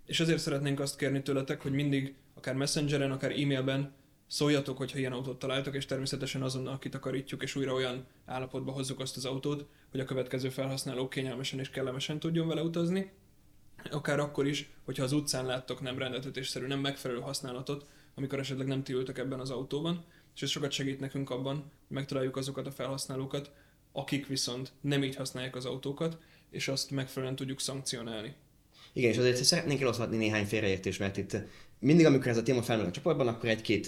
És 0.06 0.20
ezért 0.20 0.40
szeretnénk 0.40 0.80
azt 0.80 0.98
kérni 0.98 1.22
tőletek, 1.22 1.62
hogy 1.62 1.72
mindig, 1.72 2.16
akár 2.34 2.56
messengeren, 2.56 3.12
akár 3.12 3.32
e-mailben 3.32 3.94
szóljatok, 4.28 4.78
hogyha 4.78 4.98
ilyen 4.98 5.12
autót 5.12 5.40
találtok, 5.40 5.76
és 5.76 5.86
természetesen 5.86 6.42
azonnal 6.42 6.80
kitakarítjuk, 6.80 7.44
és 7.44 7.56
újra 7.56 7.74
olyan 7.74 8.06
állapotba 8.26 8.72
hozzuk 8.72 9.00
azt 9.00 9.18
az 9.18 9.26
autót, 9.26 9.66
hogy 9.92 10.00
a 10.00 10.06
következő 10.06 10.50
felhasználó 10.50 11.08
kényelmesen 11.08 11.60
és 11.60 11.70
kellemesen 11.70 12.20
tudjon 12.20 12.48
vele 12.48 12.62
utazni. 12.62 13.12
Akár 13.92 14.20
akkor 14.20 14.48
is, 14.48 14.70
hogyha 14.86 15.04
az 15.04 15.12
utcán 15.12 15.46
láttok 15.46 15.82
nem 15.82 15.98
rendeltetésszerű, 15.98 16.68
nem 16.68 16.80
megfelelő 16.80 17.20
használatot, 17.20 17.86
amikor 18.16 18.40
esetleg 18.40 18.68
nem 18.68 18.84
ti 18.84 18.94
ültök 18.94 19.18
ebben 19.18 19.40
az 19.40 19.50
autóban, 19.50 20.06
és 20.36 20.42
ez 20.42 20.50
sokat 20.50 20.72
segít 20.72 21.00
nekünk 21.00 21.30
abban, 21.30 21.56
hogy 21.56 21.96
megtaláljuk 21.96 22.38
azokat 22.38 22.68
a 22.68 22.72
felhasználókat, 22.72 23.52
akik 23.98 24.28
viszont 24.28 24.72
nem 24.82 25.04
így 25.04 25.16
használják 25.16 25.56
az 25.56 25.66
autókat, 25.66 26.18
és 26.52 26.68
azt 26.68 26.92
megfelelően 26.92 27.36
tudjuk 27.36 27.60
szankcionálni. 27.60 28.34
Igen, 28.94 29.12
és 29.12 29.18
azért 29.18 29.44
szeretnénk 29.44 29.82
eloszlatni 29.82 30.18
néhány 30.18 30.46
félreértés, 30.46 30.98
mert 30.98 31.18
itt 31.18 31.38
mindig, 31.80 32.06
amikor 32.06 32.28
ez 32.28 32.38
a 32.38 32.44
téma 32.44 32.62
felmerül 32.62 32.92
a 32.92 32.94
csoportban, 32.94 33.28
akkor 33.28 33.50
egy-két 33.50 33.86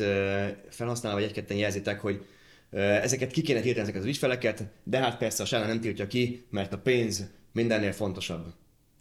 felhasználó 0.70 1.16
vagy 1.16 1.24
egy-ketten 1.24 1.58
jelzitek, 1.58 2.00
hogy 2.00 2.26
ezeket 2.70 3.32
ki 3.32 3.42
kéne 3.42 3.60
tiltani, 3.60 3.84
ezeket 3.84 4.02
az 4.02 4.08
ügyfeleket, 4.08 4.64
de 4.84 4.98
hát 4.98 5.18
persze 5.18 5.44
a 5.44 5.46
Shannon 5.46 5.68
nem 5.68 5.82
tiltja 5.82 6.08
ki, 6.08 6.46
mert 6.50 6.74
a 6.74 6.78
pénz 6.78 7.30
mindennél 7.52 7.92
fontosabb. 7.92 8.54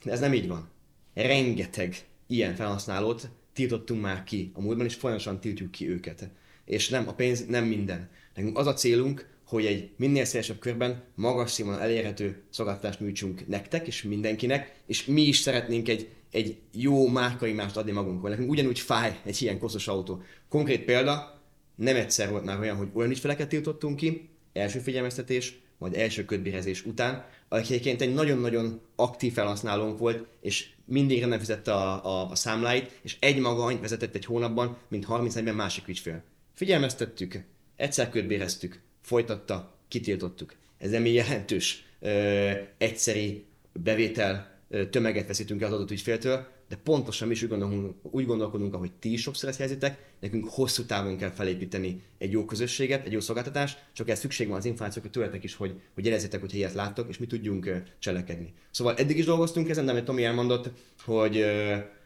De 0.05 0.13
ez 0.13 0.21
nem 0.21 0.35
így 0.35 0.49
van. 0.49 0.71
Rengeteg 1.15 1.97
ilyen 2.27 2.55
felhasználót 2.55 3.29
tiltottunk 3.53 4.01
már 4.01 4.25
ki 4.25 4.51
a 4.55 4.61
múltban, 4.61 4.87
és 4.87 4.95
folyamatosan 4.95 5.41
tiltjuk 5.41 5.71
ki 5.71 5.91
őket. 5.91 6.29
És 6.65 6.89
nem, 6.89 7.09
a 7.09 7.15
pénz 7.15 7.47
nem 7.47 7.65
minden. 7.65 8.11
Nekünk 8.35 8.59
az 8.59 8.67
a 8.67 8.75
célunk, 8.75 9.37
hogy 9.49 9.67
egy 9.67 9.91
minél 9.97 10.25
szélesebb 10.25 10.59
körben 10.59 11.05
magas 11.15 11.51
színvonal 11.51 11.81
elérhető 11.81 12.43
szolgáltatást 12.51 13.01
nyújtsunk 13.01 13.47
nektek 13.47 13.87
és 13.87 14.03
mindenkinek, 14.03 14.75
és 14.87 15.05
mi 15.05 15.23
is 15.23 15.39
szeretnénk 15.39 15.89
egy 15.89 16.09
egy 16.31 16.57
jó 16.73 17.09
márkaimást 17.09 17.77
adni 17.77 17.91
magunkról. 17.91 18.31
Nekünk 18.31 18.51
ugyanúgy 18.51 18.79
fáj 18.79 19.21
egy 19.25 19.43
ilyen 19.43 19.59
koszos 19.59 19.89
autó. 19.89 20.23
Konkrét 20.49 20.85
példa, 20.85 21.41
nem 21.75 21.97
egyszer 21.97 22.31
volt 22.31 22.45
már 22.45 22.59
olyan, 22.59 22.77
hogy 22.77 22.89
olyan 22.93 23.11
ügyfeleket 23.11 23.49
tiltottunk 23.49 23.97
ki, 23.97 24.29
első 24.53 24.79
figyelmeztetés, 24.79 25.59
majd 25.79 25.95
első 25.95 26.25
ködbérezés 26.25 26.85
után, 26.85 27.27
aki 27.49 27.73
egyébként 27.73 28.01
egy 28.01 28.15
nagyon-nagyon 28.15 28.81
aktív 28.97 29.33
felhasználónk 29.33 29.99
volt, 29.99 30.27
és 30.41 30.69
mindig 30.85 31.27
nem 31.27 31.39
fizette 31.39 31.73
a, 31.73 32.05
a, 32.05 32.31
a 32.31 32.35
számláit, 32.35 32.99
és 33.03 33.17
egy 33.21 33.39
maga 33.39 33.81
vezetett 33.81 34.15
egy 34.15 34.25
hónapban, 34.25 34.77
mint 34.89 35.07
30-40 35.09 35.55
másik 35.55 35.89
ügyfél. 35.89 36.23
Figyelmeztettük, 36.55 37.45
egyszer 37.77 38.09
ködbéreztük, 38.09 38.81
folytatta, 39.09 39.75
kitiltottuk. 39.89 40.55
Ez 40.79 40.91
nem 40.91 41.07
jelentős 41.07 41.85
ö, 42.01 42.51
egyszeri 42.79 43.45
bevétel 43.73 44.61
ö, 44.69 44.89
tömeget 44.89 45.27
veszítünk 45.27 45.61
el 45.61 45.67
az 45.67 45.75
adott 45.75 45.91
ügyféltől, 45.91 46.47
de 46.69 46.77
pontosan 46.77 47.29
mi 47.29 47.35
is 47.35 47.43
úgy 47.43 47.49
gondolkodunk, 47.49 47.95
úgy 48.03 48.27
gondolkodunk, 48.27 48.75
ahogy 48.75 48.93
ti 48.93 49.13
is 49.13 49.21
sokszor 49.23 49.49
ezt 49.49 49.59
jelzitek, 49.59 50.13
nekünk 50.21 50.49
hosszú 50.49 50.83
távon 50.83 51.17
kell 51.17 51.31
felépíteni 51.31 52.03
egy 52.19 52.33
jó 52.33 52.45
közösséget, 52.45 53.07
egy 53.07 53.13
jó 53.13 53.21
szolgáltatást, 53.21 53.85
csak 53.93 54.09
ez 54.09 54.19
szükség 54.19 54.49
van 54.49 54.57
az 54.57 54.65
információkra 54.65 55.11
tőletek 55.11 55.45
is, 55.45 55.55
hogy, 55.55 55.81
hogy 55.95 56.05
jelezzétek, 56.05 56.41
hogyha 56.41 56.57
ilyet 56.57 56.75
láttok, 56.75 57.09
és 57.09 57.19
mi 57.19 57.27
tudjunk 57.27 57.83
cselekedni. 57.99 58.53
Szóval 58.71 58.97
eddig 58.97 59.19
is 59.19 59.25
dolgoztunk 59.25 59.69
ezen, 59.69 59.85
de 59.85 59.91
amit 59.91 60.05
Tomi 60.05 60.25
elmondott, 60.25 60.71
hogy 61.05 61.45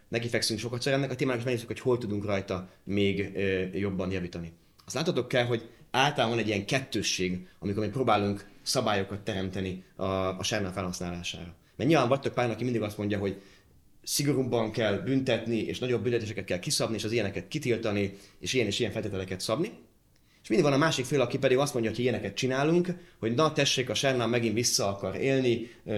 neki 0.09 0.29
fekszünk 0.29 0.59
sokat 0.59 0.87
ennek 0.87 1.11
a 1.11 1.15
témának, 1.15 1.39
és 1.39 1.45
megnézzük, 1.45 1.69
hogy 1.69 1.81
hol 1.81 1.99
tudunk 1.99 2.25
rajta 2.25 2.69
még 2.85 3.39
jobban 3.73 4.11
javítani. 4.11 4.53
Azt 4.85 4.95
láthatok 4.95 5.29
kell, 5.29 5.45
hogy 5.45 5.69
általában 5.93 6.39
egy 6.39 6.47
ilyen 6.47 6.67
kettősség, 6.67 7.49
amikor 7.59 7.85
mi 7.85 7.91
próbálunk 7.91 8.51
szabályokat 8.63 9.21
teremteni 9.21 9.85
a, 9.97 10.05
a 10.39 10.43
sárna 10.43 10.71
felhasználására. 10.71 11.55
Mert 11.77 11.91
nyilván 11.91 12.09
vagytok 12.09 12.35
pár, 12.35 12.51
aki 12.51 12.65
mindig 12.65 12.83
azt 12.83 12.99
mondja, 12.99 13.19
hogy 13.19 13.41
szigorúbban 14.03 14.71
kell 14.71 14.95
büntetni, 14.95 15.59
és 15.59 15.79
nagyobb 15.79 16.03
büntetéseket 16.03 16.45
kell 16.45 16.59
kiszabni, 16.59 16.97
és 16.97 17.05
az 17.05 17.13
ilyeneket 17.13 17.49
kitiltani, 17.49 18.17
és 18.39 18.53
ilyen 18.53 18.67
és 18.67 18.79
ilyen 18.79 18.93
feltételeket 18.93 19.41
szabni. 19.41 19.71
És 20.43 20.49
mindig 20.49 20.67
van 20.67 20.77
a 20.77 20.81
másik 20.85 21.05
fél, 21.05 21.21
aki 21.21 21.39
pedig 21.39 21.59
azt 21.59 21.73
mondja, 21.73 21.91
hogy 21.91 22.01
ilyeneket 22.01 22.35
csinálunk, 22.35 22.89
hogy 23.19 23.35
na 23.35 23.53
tessék, 23.53 23.91
a 23.91 23.95
Sernán 23.95 24.29
megint 24.29 24.55
vissza 24.55 24.89
akar 24.89 25.17
élni 25.17 25.71
ö, 25.85 25.95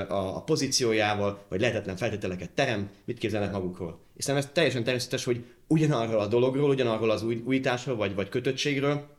a, 0.00 0.36
a 0.36 0.42
pozíciójával, 0.42 1.44
vagy 1.48 1.60
lehetetlen 1.60 1.96
feltételeket 1.96 2.50
terem, 2.50 2.90
mit 3.04 3.18
képzelnek 3.18 3.52
magukról. 3.52 4.00
És 4.16 4.24
szerintem 4.24 4.48
ez 4.48 4.54
teljesen 4.54 4.84
természetes, 4.84 5.24
hogy 5.24 5.44
ugyanarról 5.66 6.20
a 6.20 6.26
dologról, 6.26 6.70
ugyanarról 6.70 7.10
az 7.10 7.22
új, 7.22 7.42
újításról, 7.46 7.96
vagy, 7.96 8.14
vagy 8.14 8.28
kötöttségről 8.28 9.17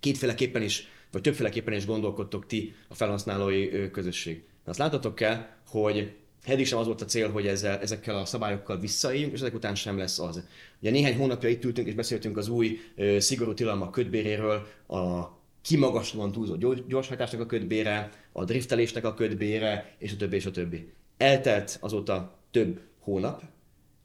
kétféleképpen 0.00 0.62
is, 0.62 0.88
vagy 1.12 1.20
többféleképpen 1.20 1.74
is 1.74 1.86
gondolkodtok 1.86 2.46
ti 2.46 2.74
a 2.88 2.94
felhasználói 2.94 3.90
közösség. 3.90 4.42
De 4.64 4.70
azt 4.70 4.78
látatok 4.78 5.14
kell, 5.14 5.46
hogy 5.66 6.12
eddig 6.44 6.66
sem 6.66 6.78
az 6.78 6.86
volt 6.86 7.00
a 7.00 7.04
cél, 7.04 7.30
hogy 7.30 7.46
ezzel, 7.46 7.78
ezekkel 7.78 8.16
a 8.16 8.24
szabályokkal 8.24 8.78
visszaéljünk, 8.78 9.32
és 9.32 9.40
ezek 9.40 9.54
után 9.54 9.74
sem 9.74 9.98
lesz 9.98 10.18
az. 10.18 10.42
Ugye 10.80 10.90
néhány 10.90 11.16
hónapja 11.16 11.48
itt 11.48 11.64
ültünk 11.64 11.88
és 11.88 11.94
beszéltünk 11.94 12.36
az 12.36 12.48
új 12.48 12.78
ö, 12.96 13.20
szigorú 13.20 13.54
tilalmak 13.54 13.90
ködbéréről, 13.90 14.66
a 14.88 15.36
kimagaslóan 15.62 16.32
túlzó 16.32 16.74
gyorshajtásnak 16.88 17.40
a 17.40 17.46
ködbére, 17.46 18.10
a 18.32 18.44
driftelésnek 18.44 19.04
a 19.04 19.14
ködbére, 19.14 19.94
és 19.98 20.12
a 20.12 20.16
többi, 20.16 20.36
és 20.36 20.46
a 20.46 20.50
többi. 20.50 20.92
Eltelt 21.16 21.78
azóta 21.80 22.38
több 22.50 22.80
hónap, 22.98 23.42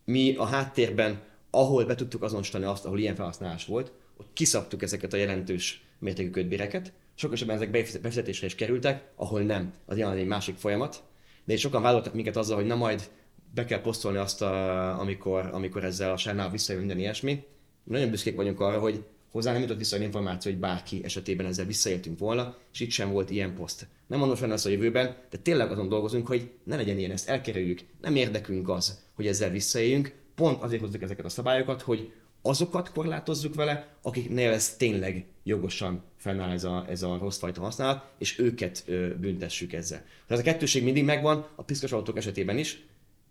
mi 0.05 0.35
a 0.35 0.45
háttérben, 0.45 1.21
ahol 1.55 1.85
be 1.85 1.95
tudtuk 1.95 2.23
azonosítani 2.23 2.65
azt, 2.65 2.85
ahol 2.85 2.99
ilyen 2.99 3.15
felhasználás 3.15 3.65
volt, 3.65 3.91
ott 4.17 4.29
kiszabtuk 4.33 4.81
ezeket 4.81 5.13
a 5.13 5.17
jelentős 5.17 5.85
mértékű 5.99 6.29
ködbéreket, 6.29 6.93
sok 7.15 7.33
esetben 7.33 7.55
ezek 7.55 7.71
befizetésre 8.01 8.45
is 8.45 8.55
kerültek, 8.55 9.11
ahol 9.15 9.41
nem, 9.41 9.73
az 9.85 9.97
jelenleg 9.97 10.21
egy 10.21 10.27
másik 10.27 10.55
folyamat, 10.55 11.03
de 11.45 11.57
sokan 11.57 11.81
vállaltak 11.81 12.13
minket 12.13 12.35
azzal, 12.35 12.55
hogy 12.55 12.65
na 12.65 12.75
majd 12.75 13.09
be 13.53 13.65
kell 13.65 13.81
posztolni 13.81 14.17
azt, 14.17 14.41
a, 14.41 14.99
amikor, 14.99 15.49
amikor 15.51 15.83
ezzel 15.83 16.11
a 16.11 16.17
sárnál 16.17 16.49
visszajön 16.49 16.81
minden 16.81 16.99
ilyesmi. 16.99 17.43
Nagyon 17.83 18.09
büszkék 18.09 18.35
vagyunk 18.35 18.59
arra, 18.59 18.79
hogy 18.79 19.03
hozzá 19.31 19.51
nem 19.51 19.61
jutott 19.61 19.77
vissza 19.77 19.97
információ, 19.97 20.51
hogy 20.51 20.59
bárki 20.59 21.03
esetében 21.03 21.45
ezzel 21.45 21.65
visszaéltünk 21.65 22.19
volna, 22.19 22.57
és 22.73 22.79
itt 22.79 22.91
sem 22.91 23.11
volt 23.11 23.29
ilyen 23.29 23.55
poszt. 23.55 23.87
Nem 24.07 24.19
mondom, 24.19 24.37
hogy 24.37 24.47
lesz 24.49 24.65
a 24.65 24.69
jövőben, 24.69 25.15
de 25.29 25.37
tényleg 25.37 25.71
azon 25.71 25.89
dolgozunk, 25.89 26.27
hogy 26.27 26.51
ne 26.63 26.75
legyen 26.75 26.97
ilyen, 26.97 27.11
ezt 27.11 27.29
elkerüljük. 27.29 27.79
Nem 28.01 28.15
érdekünk 28.15 28.69
az, 28.69 28.99
hogy 29.15 29.27
ezzel 29.27 29.49
visszaéljünk, 29.49 30.21
pont 30.35 30.61
azért 30.61 30.81
hozzuk 30.81 31.01
ezeket 31.01 31.25
a 31.25 31.29
szabályokat, 31.29 31.81
hogy 31.81 32.11
azokat 32.41 32.91
korlátozzuk 32.91 33.55
vele, 33.55 33.87
akiknél 34.01 34.51
ez 34.51 34.75
tényleg 34.75 35.25
jogosan 35.43 36.03
fennáll 36.17 36.51
ez 36.51 36.63
a, 36.63 36.85
ez 36.89 37.03
a 37.03 37.17
rossz 37.17 37.37
fajta 37.37 37.61
használat, 37.61 38.11
és 38.17 38.39
őket 38.39 38.83
ö, 38.85 39.15
büntessük 39.17 39.73
ezzel. 39.73 39.97
Tehát 39.97 40.27
ez 40.27 40.39
a 40.39 40.51
kettőség 40.51 40.83
mindig 40.83 41.03
megvan, 41.03 41.47
a 41.55 41.63
piszkos 41.63 41.91
autók 41.91 42.17
esetében 42.17 42.57
is. 42.57 42.85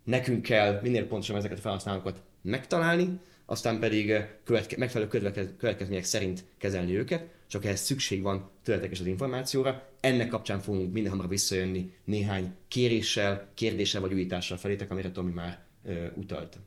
Nekünk 0.05 0.43
kell 0.43 0.81
minél 0.83 1.07
pontosan 1.07 1.37
ezeket 1.37 1.59
a 1.59 1.61
felhasználókat 1.61 2.23
megtalálni, 2.43 3.21
aztán 3.47 3.79
pedig 3.79 4.13
követke, 4.45 4.77
megfelelő 4.79 5.11
következmények 5.57 6.05
szerint 6.05 6.45
kezelni 6.59 6.97
őket, 6.97 7.29
csak 7.47 7.65
ehhez 7.65 7.81
szükség 7.81 8.23
van 8.23 8.51
tőletek 8.63 8.91
is 8.91 9.01
az 9.01 9.07
információra. 9.07 9.89
Ennek 10.01 10.29
kapcsán 10.29 10.61
fogunk 10.61 10.93
minden 10.93 11.11
hamarabb 11.11 11.31
visszajönni 11.31 11.95
néhány 12.05 12.55
kéréssel, 12.69 13.49
kérdéssel 13.55 14.01
vagy 14.01 14.13
újítással 14.13 14.57
felétek, 14.57 14.91
amire 14.91 15.11
Tomi 15.11 15.33
már 15.33 15.65
ö, 15.85 16.07
utalt. 16.15 16.59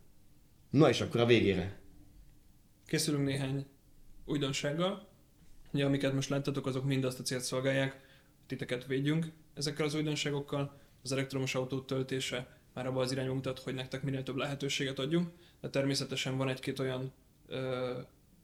Na 0.75 0.89
és 0.89 1.01
akkor 1.01 1.19
a 1.19 1.25
végére 1.25 1.79
Készülünk 2.85 3.25
néhány 3.25 3.65
újdonsággal, 4.25 5.07
ugye, 5.73 5.85
amiket 5.85 6.13
most 6.13 6.29
láttatok, 6.29 6.67
azok 6.67 6.85
mind 6.85 7.03
azt 7.03 7.19
a 7.19 7.23
célt 7.23 7.41
szolgálják, 7.41 8.01
titeket 8.47 8.85
védjünk 8.85 9.31
ezekkel 9.53 9.85
az 9.85 9.95
újdonságokkal. 9.95 10.79
Az 11.03 11.11
elektromos 11.11 11.55
autó 11.55 11.79
töltése 11.79 12.57
már 12.73 12.87
abban 12.87 13.03
az 13.03 13.11
irányba 13.11 13.33
mutat, 13.33 13.59
hogy 13.59 13.73
nektek 13.73 14.03
minél 14.03 14.23
több 14.23 14.35
lehetőséget 14.35 14.99
adjunk, 14.99 15.29
de 15.61 15.69
természetesen 15.69 16.37
van 16.37 16.49
egy-két 16.49 16.79
olyan 16.79 17.13
ö, 17.47 17.99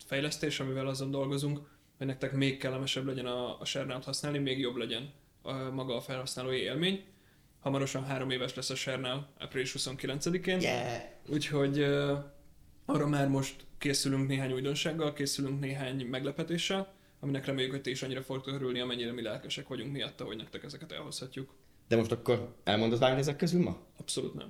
fejlesztés, 0.05 0.59
amivel 0.59 0.87
azon 0.87 1.11
dolgozunk, 1.11 1.59
hogy 1.97 2.07
nektek 2.07 2.31
még 2.31 2.57
kellemesebb 2.57 3.05
legyen 3.05 3.25
a, 3.25 3.59
a 3.59 3.99
használni, 4.03 4.37
még 4.37 4.59
jobb 4.59 4.75
legyen 4.75 5.11
a, 5.41 5.53
maga 5.53 5.95
a 5.95 6.01
felhasználói 6.01 6.59
élmény. 6.59 7.03
Hamarosan 7.61 8.05
három 8.05 8.29
éves 8.29 8.55
lesz 8.55 8.69
a 8.69 8.75
Sernál, 8.75 9.29
április 9.39 9.75
29-én. 9.77 10.59
Yeah. 10.61 11.01
Úgyhogy 11.27 11.79
ö, 11.79 12.17
arra 12.85 13.07
már 13.07 13.27
most 13.27 13.55
készülünk 13.77 14.27
néhány 14.27 14.51
újdonsággal, 14.51 15.13
készülünk 15.13 15.59
néhány 15.59 16.05
meglepetéssel, 16.05 16.93
aminek 17.19 17.45
reméljük, 17.45 17.71
hogy 17.71 17.81
ti 17.81 17.89
is 17.89 18.03
annyira 18.03 18.21
fogtok 18.21 18.53
örülni, 18.53 18.79
amennyire 18.79 19.11
mi 19.11 19.21
lelkesek 19.21 19.67
vagyunk 19.67 19.91
miatta, 19.91 20.23
hogy 20.23 20.37
nektek 20.37 20.63
ezeket 20.63 20.91
elhozhatjuk. 20.91 21.53
De 21.87 21.95
most 21.95 22.11
akkor 22.11 22.55
elmondasz 22.63 22.99
bármit 22.99 23.19
ezek 23.19 23.35
közül 23.35 23.63
ma? 23.63 23.77
Abszolút 23.97 24.33
nem. 24.33 24.47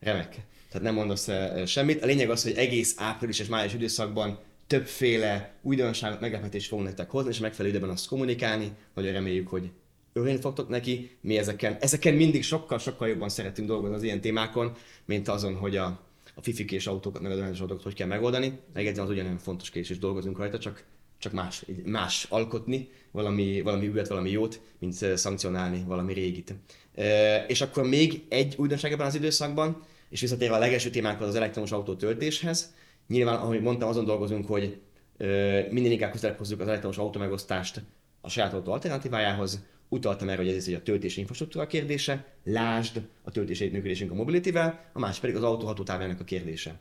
Remek. 0.00 0.30
Tehát 0.68 0.82
nem 0.82 0.94
mondasz 0.94 1.28
uh, 1.28 1.64
semmit. 1.64 2.02
A 2.02 2.06
lényeg 2.06 2.30
az, 2.30 2.42
hogy 2.42 2.52
egész 2.52 2.94
április 2.98 3.38
és 3.38 3.46
május 3.46 3.74
időszakban 3.74 4.38
többféle 4.66 5.54
újdonságot, 5.62 6.20
meglepetést 6.20 6.68
fogunk 6.68 6.88
nektek 6.88 7.10
hozni, 7.10 7.30
és 7.30 7.38
megfelelő 7.38 7.74
időben 7.74 7.90
azt 7.94 8.06
kommunikálni. 8.06 8.72
Nagyon 8.94 9.12
reméljük, 9.12 9.48
hogy 9.48 9.70
örülni 10.12 10.40
fogtok 10.40 10.68
neki. 10.68 11.10
Mi 11.20 11.38
ezeken, 11.38 11.76
ezeken 11.80 12.14
mindig 12.14 12.42
sokkal-sokkal 12.42 13.08
jobban 13.08 13.28
szeretünk 13.28 13.68
dolgozni 13.68 13.96
az 13.96 14.02
ilyen 14.02 14.20
témákon, 14.20 14.72
mint 15.04 15.28
azon, 15.28 15.54
hogy 15.54 15.76
a 15.76 16.10
a 16.34 16.42
fifik 16.42 16.72
és 16.72 16.86
autókat, 16.86 17.22
meg 17.22 17.38
a 17.38 17.44
autókat 17.44 17.82
hogy 17.82 17.94
kell 17.94 18.06
megoldani. 18.06 18.58
Megjegyzem, 18.72 19.04
az 19.04 19.10
ugyanolyan 19.10 19.38
fontos 19.38 19.70
kérdés, 19.70 19.90
és 19.90 19.98
dolgozunk 19.98 20.38
rajta, 20.38 20.58
csak, 20.58 20.84
csak 21.18 21.32
más, 21.32 21.64
más 21.84 22.26
alkotni, 22.28 22.88
valami, 23.10 23.60
valami 23.60 23.86
ügyet, 23.86 24.08
valami 24.08 24.30
jót, 24.30 24.60
mint 24.78 25.16
szankcionálni 25.16 25.84
valami 25.86 26.12
régit. 26.12 26.54
E, 26.94 27.44
és 27.48 27.60
akkor 27.60 27.84
még 27.88 28.24
egy 28.28 28.54
újdonság 28.58 28.92
ebben 28.92 29.06
az 29.06 29.14
időszakban, 29.14 29.82
és 30.08 30.20
visszatérve 30.20 30.54
a 30.54 30.58
legelső 30.58 30.90
témánkhoz 30.90 31.28
az 31.28 31.34
elektromos 31.34 31.72
autó 31.72 31.94
töltéshez, 31.94 32.74
nyilván, 33.08 33.36
ahogy 33.36 33.60
mondtam, 33.60 33.88
azon 33.88 34.04
dolgozunk, 34.04 34.46
hogy 34.46 34.80
e, 35.18 35.26
minden 35.70 35.92
inkább 35.92 36.12
közelebb 36.12 36.38
hozzuk 36.38 36.60
az 36.60 36.68
elektromos 36.68 36.98
autó 36.98 37.18
megosztást 37.18 37.82
a 38.20 38.28
saját 38.28 38.52
autó 38.52 38.72
alternatívájához, 38.72 39.64
utaltam 39.92 40.28
erre, 40.28 40.42
hogy 40.42 40.52
ez 40.52 40.68
egy 40.68 40.74
a 40.74 40.82
töltési 40.82 41.20
infrastruktúra 41.20 41.66
kérdése, 41.66 42.34
lásd 42.44 43.02
a 43.22 43.30
töltési 43.30 43.68
működésünk 43.68 44.10
a 44.10 44.14
mobilityvel, 44.14 44.90
a 44.92 44.98
másik 44.98 45.20
pedig 45.20 45.36
az 45.36 45.42
autó 45.42 45.66
hatótávjának 45.66 46.20
a 46.20 46.24
kérdése. 46.24 46.80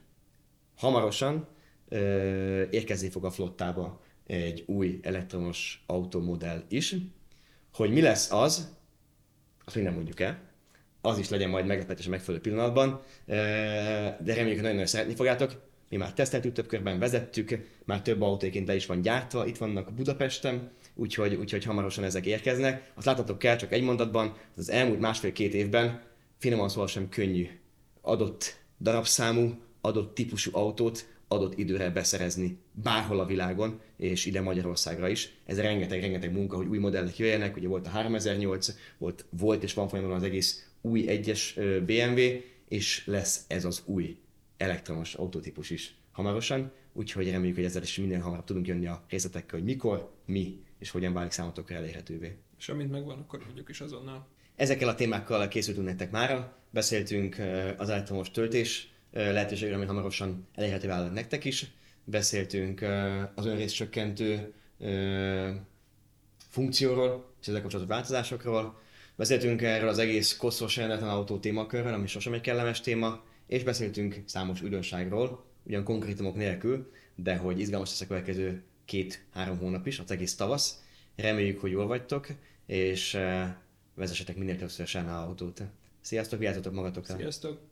Hamarosan 0.77 1.47
ö, 1.89 2.63
érkezni 2.69 3.09
fog 3.09 3.25
a 3.25 3.31
flottába 3.31 4.01
egy 4.27 4.63
új 4.67 4.99
elektromos 5.01 5.83
automodell 5.87 6.63
is. 6.67 6.95
Hogy 7.73 7.91
mi 7.91 8.01
lesz 8.01 8.31
az, 8.31 8.77
azt 9.65 9.75
még 9.75 9.83
nem 9.83 9.93
mondjuk 9.93 10.19
el, 10.19 10.39
az 11.01 11.17
is 11.17 11.29
legyen 11.29 11.49
majd 11.49 11.65
meglepetés 11.65 12.07
a 12.07 12.09
megfelelő 12.09 12.41
pillanatban, 12.41 13.01
de 13.25 14.21
reméljük, 14.25 14.35
hogy 14.35 14.55
nagyon-nagyon 14.55 14.85
szeretni 14.85 15.15
fogjátok. 15.15 15.69
Mi 15.89 15.97
már 15.97 16.13
teszteltük 16.13 16.53
több 16.53 16.67
körben, 16.67 16.99
vezettük, 16.99 17.67
már 17.85 18.01
több 18.01 18.21
autóként 18.21 18.67
le 18.67 18.75
is 18.75 18.85
van 18.85 19.01
gyártva, 19.01 19.45
itt 19.45 19.57
vannak 19.57 19.93
Budapesten, 19.93 20.71
úgyhogy, 21.01 21.35
úgyhogy 21.35 21.63
hamarosan 21.63 22.03
ezek 22.03 22.25
érkeznek. 22.25 22.91
Azt 22.95 23.05
láthatok 23.05 23.39
kell 23.39 23.55
csak 23.55 23.71
egy 23.71 23.83
mondatban, 23.83 24.37
az 24.55 24.69
elmúlt 24.69 24.99
másfél-két 24.99 25.53
évben 25.53 26.01
finoman 26.37 26.69
szóval 26.69 26.87
sem 26.87 27.09
könnyű 27.09 27.47
adott 28.01 28.59
darabszámú, 28.79 29.59
adott 29.81 30.13
típusú 30.13 30.51
autót 30.53 31.09
adott 31.27 31.57
időre 31.57 31.89
beszerezni 31.89 32.57
bárhol 32.71 33.19
a 33.19 33.25
világon, 33.25 33.79
és 33.97 34.25
ide 34.25 34.41
Magyarországra 34.41 35.07
is. 35.07 35.33
Ez 35.45 35.59
rengeteg-rengeteg 35.59 36.31
munka, 36.31 36.55
hogy 36.55 36.67
új 36.67 36.77
modellek 36.77 37.17
jöjjenek, 37.17 37.55
ugye 37.55 37.67
volt 37.67 37.87
a 37.87 37.89
3008, 37.89 38.75
volt, 38.97 39.25
volt 39.29 39.63
és 39.63 39.73
van 39.73 39.87
folyamatosan 39.87 40.23
az 40.23 40.29
egész 40.29 40.69
új 40.81 41.07
egyes 41.07 41.59
BMW, 41.85 42.19
és 42.67 43.05
lesz 43.05 43.45
ez 43.47 43.65
az 43.65 43.81
új 43.85 44.17
elektromos 44.57 45.13
autótípus 45.13 45.69
is 45.69 45.95
hamarosan, 46.11 46.71
úgyhogy 46.93 47.31
reméljük, 47.31 47.55
hogy 47.55 47.65
ezzel 47.65 47.81
is 47.81 47.97
minden 47.97 48.21
hamarabb 48.21 48.45
tudunk 48.45 48.67
jönni 48.67 48.87
a 48.87 49.03
részletekkel, 49.09 49.59
hogy 49.59 49.67
mikor, 49.67 50.11
mi 50.25 50.63
és 50.81 50.89
hogyan 50.89 51.13
válik 51.13 51.31
számotokra 51.31 51.75
elérhetővé. 51.75 52.37
És 52.57 52.69
amint 52.69 52.91
megvan, 52.91 53.19
akkor 53.19 53.39
tudjuk 53.39 53.69
is 53.69 53.81
azonnal. 53.81 54.27
Ezekkel 54.55 54.87
a 54.87 54.95
témákkal 54.95 55.47
készültünk 55.47 55.85
nektek 55.85 56.11
mára, 56.11 56.57
beszéltünk 56.69 57.35
az 57.77 57.89
elektromos 57.89 58.31
töltés 58.31 58.93
lehetőségről, 59.11 59.77
ami 59.77 59.85
hamarosan 59.85 60.47
elérhető 60.55 60.87
válik 60.87 61.13
nektek 61.13 61.45
is, 61.45 61.71
beszéltünk 62.03 62.81
az 63.35 63.45
önrészcsökkentő 63.45 64.53
funkcióról 66.49 67.33
és 67.41 67.47
ezzel 67.47 67.61
kapcsolatos 67.61 67.95
változásokról, 67.95 68.79
beszéltünk 69.15 69.61
erről 69.61 69.89
az 69.89 69.97
egész 69.97 70.37
koszos 70.37 70.75
rendeleten 70.75 71.09
autó 71.09 71.39
témakörről, 71.39 71.93
ami 71.93 72.07
sosem 72.07 72.33
egy 72.33 72.41
kellemes 72.41 72.81
téma, 72.81 73.23
és 73.47 73.63
beszéltünk 73.63 74.21
számos 74.25 74.61
üdönságról, 74.61 75.45
ugyan 75.63 75.83
konkrétumok 75.83 76.35
nélkül, 76.35 76.91
de 77.15 77.35
hogy 77.35 77.59
izgalmas 77.59 77.89
lesz 77.89 78.01
a 78.01 78.07
következő 78.07 78.63
két-három 78.91 79.57
hónap 79.57 79.87
is, 79.87 79.99
az 79.99 80.11
egész 80.11 80.35
tavasz. 80.35 80.81
Reméljük, 81.15 81.59
hogy 81.59 81.71
jól 81.71 81.87
vagytok, 81.87 82.27
és 82.65 83.17
vezessetek 83.93 84.35
minél 84.35 84.57
többször 84.57 84.95
autót. 84.95 85.61
Sziasztok, 86.01 86.39
vigyázzatok 86.39 86.73
magatokra! 86.73 87.15
Sziasztok! 87.15 87.70